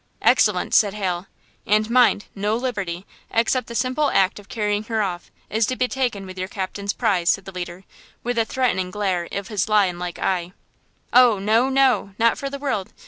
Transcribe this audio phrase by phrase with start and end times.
[0.23, 1.27] "Excellent!" said Hal.
[1.67, 5.87] "And mind, no liberty, except the simple act of carrying her off, is to be
[5.87, 7.83] taken with your captain's prize!" said the leader,
[8.23, 10.53] with a threatening glare of his lion like eye.
[11.13, 12.91] "Oh, no, no, not for the world!